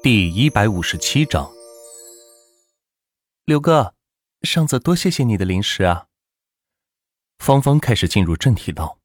[0.00, 1.50] 第一百五十七章，
[3.44, 3.96] 刘哥，
[4.42, 6.06] 上次多谢谢你的零食啊。
[7.38, 9.00] 芳芳开始进入正题道：“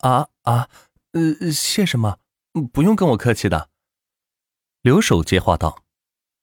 [0.00, 0.70] 啊啊，
[1.12, 2.18] 呃，谢什么？
[2.72, 3.68] 不用跟我客气的。”
[4.80, 5.84] 刘守接话道，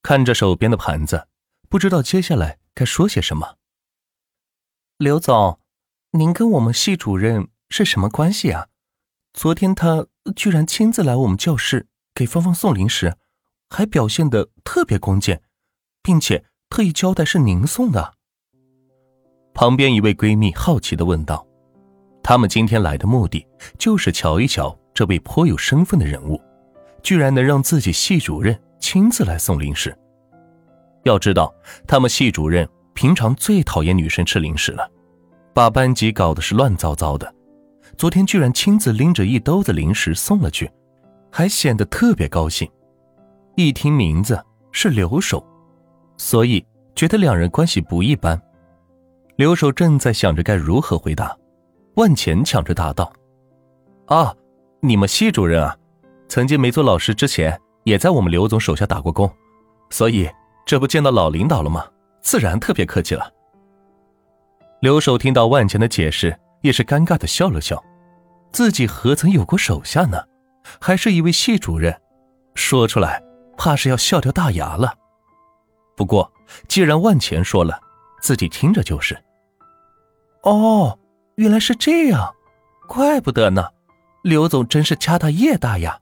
[0.04, 1.28] 看着手边的盘子，
[1.68, 3.58] 不知道接下来该说些什么。
[4.98, 5.60] 刘总，
[6.12, 8.70] 您跟我们系主任是什么关系啊？
[9.34, 10.06] 昨天他
[10.36, 13.18] 居然亲自来我们教室给芳芳送零食。
[13.74, 15.36] 还表现的特别恭敬，
[16.04, 18.14] 并且特意交代是您送的。
[19.52, 21.44] 旁边一位闺蜜好奇的问道
[22.22, 23.44] ：“他们今天来的目的
[23.80, 26.40] 就是瞧一瞧这位颇有身份的人物，
[27.02, 29.98] 居然能让自己系主任亲自来送零食。
[31.04, 31.52] 要知道，
[31.88, 34.88] 他们系主任平常最讨厌女生吃零食了，
[35.52, 37.34] 把班级搞得是乱糟糟的。
[37.98, 40.72] 昨天居然亲自拎着一兜子零食送了去，
[41.32, 42.70] 还显得特别高兴。”
[43.56, 45.46] 一听名字是留守，
[46.18, 46.66] 所以
[46.96, 48.40] 觉得两人关系不一般。
[49.36, 51.36] 留守正在想着该如何回答，
[51.96, 53.12] 万钱抢着答道
[54.08, 54.34] ：“啊，
[54.80, 55.76] 你们系主任啊，
[56.28, 59.32] 曾经没做老师之前，也在我们刘总手下打过工，
[59.90, 60.30] 所以
[60.66, 61.86] 这不见到老领导了吗？
[62.22, 63.32] 自然特别客气了。”
[64.82, 67.84] 留守听到万钱的解释，也是尴尬的笑了笑，
[68.52, 70.24] 自己何曾有过手下呢？
[70.80, 71.96] 还是一位系主任，
[72.56, 73.22] 说出来。
[73.58, 74.94] 怕是要笑掉大牙了。
[75.96, 76.32] 不过，
[76.68, 77.80] 既然万钱说了，
[78.22, 79.18] 自己听着就是。
[80.44, 80.98] 哦，
[81.36, 82.34] 原来是这样，
[82.88, 83.68] 怪不得呢。
[84.24, 86.00] 刘总真是家大业大呀。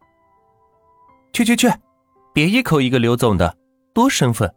[1.34, 1.72] 去去去，
[2.34, 3.56] 别一口一个刘总的，
[3.94, 4.54] 多身份，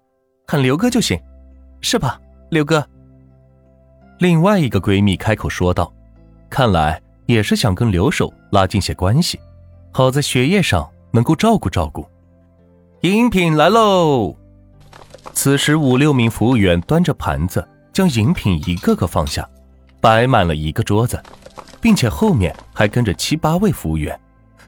[0.47, 1.21] 喊刘哥就行，
[1.81, 2.21] 是吧，
[2.51, 2.87] 刘哥？
[4.19, 5.93] 另外一个闺蜜开口说道，
[6.51, 9.41] 看来也是想跟刘守拉近些关系，
[9.93, 12.07] 好在学业上能够照顾照顾。
[13.05, 14.35] 饮品来喽！
[15.35, 19.47] 此时五六名服务员端着盘子，将饮品一个个放下，
[20.01, 21.23] 摆满了一个桌子，
[21.83, 24.19] 并且后面还跟着七八位服务员，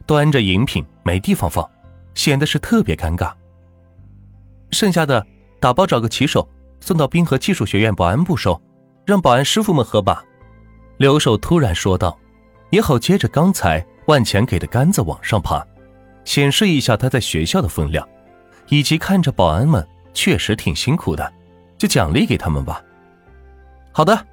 [0.04, 1.66] 端着饮品没地方放，
[2.14, 3.32] 显得是特别尴尬。
[4.70, 5.26] 剩下的
[5.58, 6.46] 打包找个骑手
[6.78, 8.60] 送到滨河技术学院保安部收，
[9.06, 10.22] 让保安师傅们喝吧。
[10.98, 12.14] 刘守突然说道，
[12.68, 15.66] 也好接着刚才万钱给的杆子往上爬，
[16.26, 18.06] 显示一下他在学校的分量。
[18.68, 21.32] 以及看着保安们确实挺辛苦的，
[21.78, 22.82] 就奖励给他们吧。
[23.92, 24.26] 好的，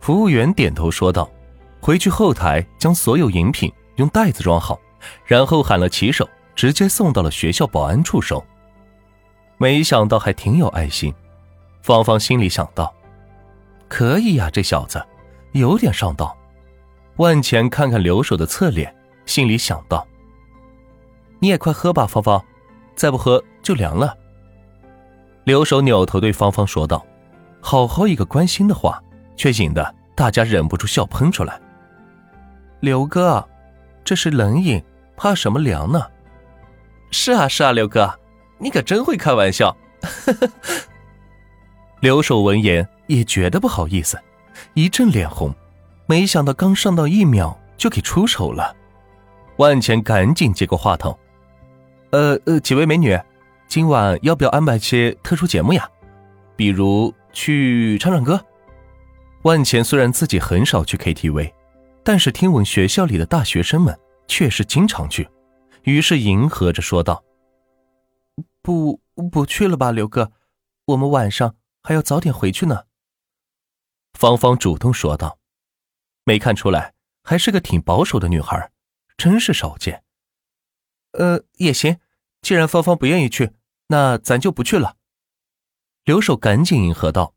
[0.00, 1.30] 服务员点头说道，
[1.80, 4.78] 回去后台将所有饮品用袋子装好，
[5.24, 8.44] 然后喊了骑手，直接送到了学校保安处收。
[9.58, 11.14] 没想到还挺有爱心，
[11.82, 12.92] 芳芳心里想到，
[13.88, 15.04] 可以呀，这小子
[15.52, 16.36] 有点上道。
[17.16, 18.92] 万钱看看留守的侧脸，
[19.26, 20.04] 心里想到，
[21.38, 22.44] 你也快喝吧，芳芳。
[22.94, 24.16] 再不喝就凉了。
[25.44, 27.04] 留守扭头对芳芳说道
[27.60, 29.02] ：“好好一个关心的话，
[29.36, 31.60] 却引得大家忍不住笑喷出来。”
[32.80, 33.46] 刘哥，
[34.04, 34.82] 这是冷饮，
[35.16, 36.06] 怕什么凉呢？
[37.10, 38.18] 是啊是啊，刘哥，
[38.58, 39.76] 你可真会开玩笑。
[42.00, 44.18] 留守闻言也觉得不好意思，
[44.74, 45.54] 一阵脸红，
[46.06, 48.74] 没想到刚上到一秒就给出手了。
[49.56, 51.16] 万钱赶紧接过话筒。
[52.14, 53.18] 呃呃，几位美女，
[53.66, 55.90] 今晚要不要安排些特殊节目呀？
[56.54, 58.40] 比如去唱唱歌。
[59.42, 61.52] 万钱虽然自己很少去 KTV，
[62.04, 63.98] 但是听闻学校里的大学生们
[64.28, 65.28] 确实经常去，
[65.82, 67.20] 于是迎合着说道
[68.62, 69.00] ：“不
[69.32, 70.30] 不去了吧，刘哥，
[70.84, 72.84] 我们晚上还要早点回去呢。”
[74.16, 75.40] 芳芳主动说道
[76.22, 78.70] ：“没看出来，还是个挺保守的女孩，
[79.16, 80.04] 真是少见。”
[81.18, 81.96] 呃，也行。
[82.44, 83.52] 既然芳芳不愿意去，
[83.86, 84.98] 那咱就不去了。
[86.04, 87.34] 刘守赶紧迎合道：“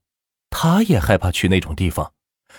[0.52, 2.12] 他也害怕去那种地方，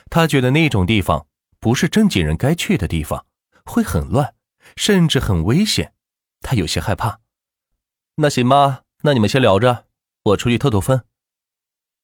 [0.08, 1.26] 他觉得那种地方
[1.60, 3.26] 不是正经人该去的地方，
[3.66, 4.34] 会很乱，
[4.76, 5.92] 甚至很危险。
[6.40, 7.20] 他有些害怕。”
[8.16, 9.84] 那行吧，那你们先聊着，
[10.22, 11.04] 我出去透透风。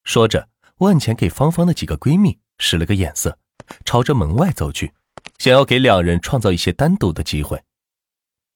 [0.04, 3.38] 说着，万钱给芳芳的几个闺蜜使了个眼色，
[3.86, 4.92] 朝着门外走去，
[5.38, 7.64] 想要给两人创造一些单独的机会。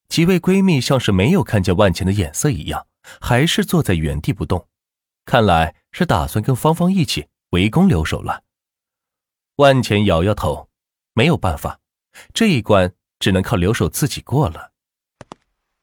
[0.09, 2.87] 几位闺蜜像是没有看见万钱的眼色一样，
[3.21, 4.67] 还是坐在原地不动，
[5.25, 8.43] 看来是打算跟芳芳一起围攻留守了。
[9.57, 10.69] 万钱摇摇头，
[11.15, 11.81] 没有办法，
[12.33, 14.73] 这一关只能靠留守自己过了。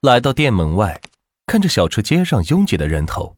[0.02, 1.02] 来到店门外，
[1.46, 3.38] 看着小吃街上拥挤的人头，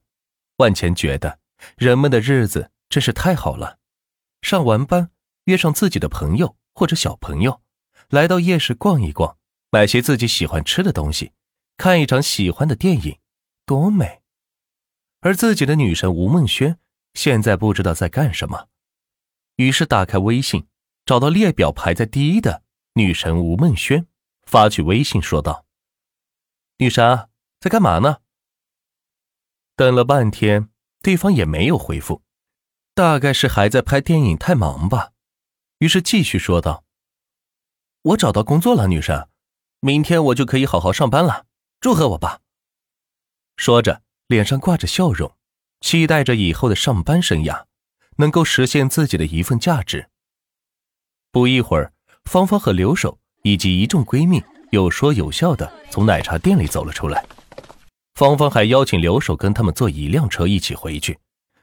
[0.57, 1.39] 万钱觉得
[1.75, 3.79] 人们的日子真是太好了。
[4.41, 5.11] 上完班，
[5.45, 7.61] 约上自己的朋友或者小朋友，
[8.09, 9.37] 来到夜市逛一逛。
[9.69, 11.33] 买些自己喜欢吃的东西，
[11.75, 13.19] 看一场喜欢的电影，
[13.65, 14.21] 多美。
[15.21, 16.79] 而自己的女神吴梦轩
[17.13, 18.67] 现在不知道在干什么，
[19.55, 20.67] 于是打开微信，
[21.05, 24.07] 找到列表排在第一的女神吴梦轩，
[24.43, 25.65] 发去微信说道
[26.77, 27.29] ：“女神
[27.59, 28.17] 在干嘛呢？”
[29.75, 30.69] 等了半天，
[31.01, 32.23] 对方也没有回复，
[32.93, 35.11] 大概是还在拍电影太忙吧。
[35.79, 36.85] 于是继续说道
[38.01, 39.27] ：“我找到工作了，女神，
[39.79, 41.45] 明天我就可以好好上班了，
[41.79, 42.41] 祝贺我吧。”
[43.57, 44.01] 说着。
[44.27, 45.38] 脸上挂着笑容，
[45.79, 47.63] 期待着以后的上班生涯
[48.18, 50.09] 能够实现自己的一份价值。
[51.31, 51.94] 不一会儿，
[52.25, 57.25] 芳芳和刘守以及一众闺蜜有说有笑的从奶茶店里走了出来。
[58.15, 61.18] 芳芳还邀请刘守跟他们坐一辆车一起回去，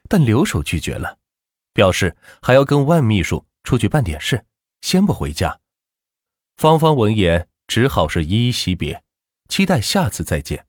[0.09, 1.19] 但刘守拒绝了，
[1.75, 4.47] 表示还要跟万秘书出去办点事，
[4.81, 5.61] 先不回家。
[6.57, 9.03] 芳芳闻言只好是依依惜别，
[9.49, 10.67] 期待下次再见，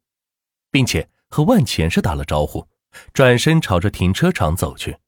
[0.71, 1.09] 并且。
[1.27, 2.69] 和万钱是打了招呼，
[3.11, 4.99] 转身朝着停车场走去。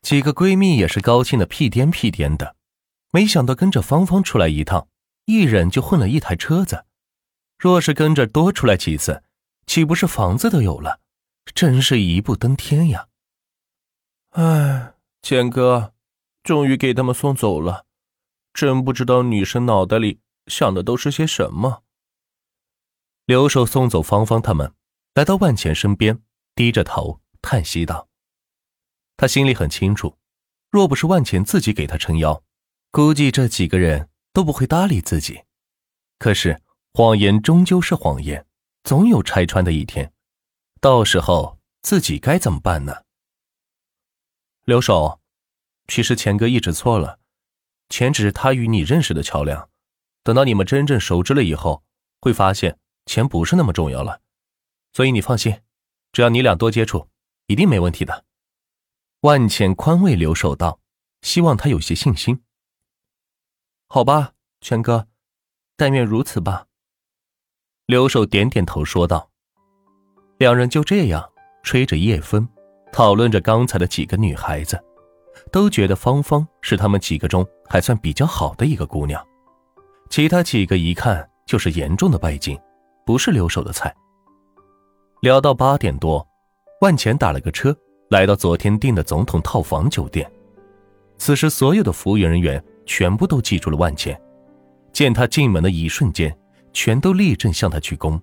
[0.00, 2.54] 几个闺蜜也是高兴的屁颠屁颠的，
[3.10, 4.86] 没想到跟着芳芳出来一趟，
[5.24, 6.84] 一人就混了一台车子。
[7.58, 9.24] 若是跟着多出来几次，
[9.66, 11.00] 岂不是房子都有了？
[11.52, 13.08] 真是一步登天呀！
[14.32, 15.94] 哎，钱哥，
[16.44, 17.86] 终于给他们送走了，
[18.54, 21.84] 真不知道女生脑袋里想的都是些什么。
[23.26, 24.74] 留守送走芳芳他们。
[25.14, 26.22] 来到万钱身边，
[26.54, 28.08] 低着头叹息道
[29.18, 30.16] ：“他心里很清楚，
[30.70, 32.44] 若不是万钱自己给他撑腰，
[32.92, 35.42] 估计这几个人都不会搭理自己。
[36.18, 38.46] 可是谎言终究是谎言，
[38.84, 40.12] 总有拆穿的一天，
[40.80, 43.02] 到时候自己该怎么办呢？”
[44.64, 45.20] 留守，
[45.88, 47.18] 其实钱哥一直错了，
[47.88, 49.68] 钱只是他与你认识的桥梁，
[50.22, 51.82] 等到你们真正熟知了以后，
[52.20, 54.20] 会发现钱不是那么重要了。
[54.92, 55.60] 所以你放心，
[56.12, 57.08] 只要你俩多接触，
[57.46, 58.24] 一定没问题的。
[59.20, 60.80] 万茜宽慰刘守道，
[61.22, 62.42] 希望他有些信心。
[63.88, 65.08] 好吧，全哥，
[65.76, 66.66] 但愿如此吧。
[67.86, 69.30] 刘守点点头说道。
[70.38, 71.30] 两人就这样
[71.62, 72.48] 吹着夜风，
[72.92, 74.82] 讨论着刚才的几个女孩子，
[75.52, 79.22] 都觉得芳芳是他们几个中还算比较好的一个姑娘，
[80.10, 82.58] 其他几个一看就是严重的拜金，
[83.06, 83.94] 不是留守的菜。
[85.20, 86.26] 聊到八点多，
[86.80, 87.74] 万钱打了个车，
[88.08, 90.28] 来到昨天订的总统套房酒店。
[91.16, 94.20] 此时，所有的服务员人员全部都记住了万钱，
[94.92, 96.36] 见他进门的一瞬间，
[96.72, 98.20] 全都立正向他鞠躬。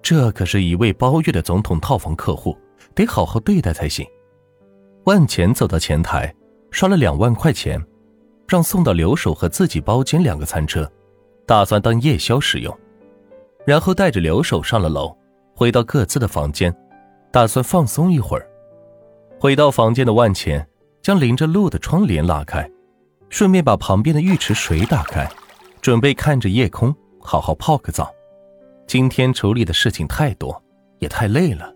[0.00, 2.56] 这可是一位包月的总统套房客户，
[2.94, 4.06] 得好好对待才行。
[5.06, 6.32] 万钱走到前台，
[6.70, 7.84] 刷了两万块钱，
[8.46, 10.90] 让送到留守和自己包间两个餐车，
[11.46, 12.76] 打算当夜宵使用，
[13.66, 15.16] 然后带着留守上了楼。
[15.56, 16.74] 回到各自的房间，
[17.30, 18.48] 打算放松一会儿。
[19.38, 20.66] 回到房间的万钱
[21.00, 22.68] 将淋着路的窗帘拉开，
[23.28, 25.30] 顺便把旁边的浴池水打开，
[25.80, 28.12] 准备看着夜空好好泡个澡。
[28.86, 30.60] 今天处理的事情太多，
[30.98, 31.72] 也太累了。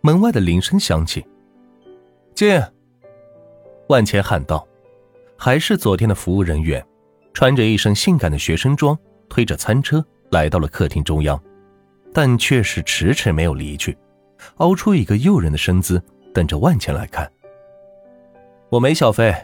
[0.00, 1.24] 门外的铃声响起，
[2.34, 2.60] 进。
[3.88, 4.66] 万钱喊道
[5.36, 6.84] ：“还是昨天的服务人员，
[7.32, 8.98] 穿着一身性感的学生装，
[9.28, 11.42] 推着餐车。”来到了客厅中央，
[12.12, 13.96] 但却是迟迟没有离去，
[14.56, 16.02] 凹出一个诱人的身姿，
[16.34, 17.32] 等着万钱来看。
[18.68, 19.34] 我没小费，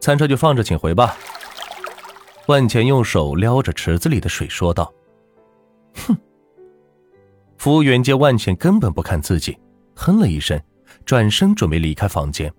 [0.00, 1.14] 餐车就放着，请回吧。
[2.46, 4.90] 万钱用手撩着池子里的水说道
[6.06, 6.16] ：“哼。”
[7.58, 9.58] 服务员见万钱根本不看自己，
[9.94, 10.58] 哼了一声，
[11.04, 12.50] 转身准备离开房间。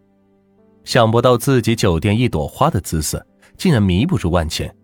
[0.83, 3.25] 想不到自己酒店一朵花的姿色，
[3.57, 4.75] 竟然迷不住万钱，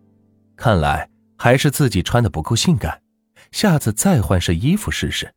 [0.56, 1.10] 看来。
[1.40, 3.04] 还是自己穿的不够性感，
[3.52, 5.36] 下次再换身衣服试试。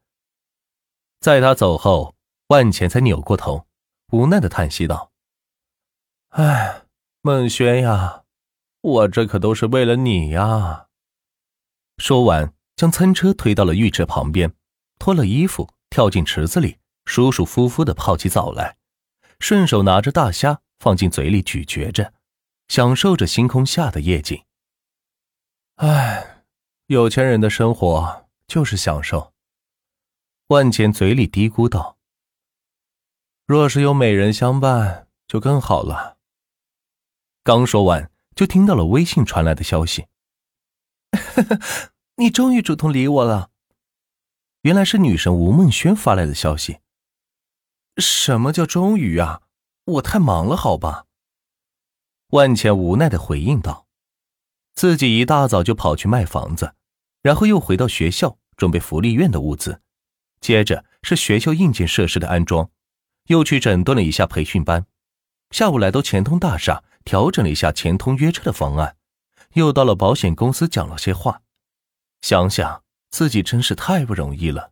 [1.21, 2.15] 在他走后，
[2.47, 3.67] 万钱才扭过头，
[4.13, 5.13] 无奈的叹息道
[6.33, 6.85] ：“哎，
[7.21, 8.23] 孟轩呀，
[8.81, 10.87] 我这可都是为了你呀。”
[11.99, 14.51] 说完，将餐车推到了浴池旁边，
[14.99, 18.79] 脱了衣服，跳进池子里，舒舒服服的泡起澡来，
[19.41, 22.13] 顺手拿着大虾放进嘴里咀嚼着，
[22.69, 24.45] 享受着星空下的夜景。
[25.77, 26.45] 唉，
[26.87, 29.33] 有钱人的生活就是享受。
[30.49, 31.99] 万钱嘴里嘀咕道
[33.47, 36.19] ：“若是有美人相伴，就更好了。”
[37.43, 40.07] 刚说完，就听到了微信传来的消息
[42.17, 43.51] ：“你终于主动理我了。”
[44.63, 46.81] 原来是女神吴梦轩发来的消息。
[47.97, 49.43] 什么叫终于啊？
[49.85, 51.07] 我太忙了，好吧。
[52.29, 53.87] 万茜无奈的回应道。
[54.75, 56.75] 自己一大早就跑去卖房子，
[57.23, 59.83] 然后又回到学校准备福利院的物资，
[60.41, 62.71] 接着是学校硬件设施的安装，
[63.27, 64.87] 又去整顿了一下培训班。
[65.51, 68.97] 下午来到钱通大厦调整了一下钱通约车的方案，
[69.55, 71.43] 又到了保险公司讲了些话。
[72.23, 74.71] 想想自己真是太不容易了。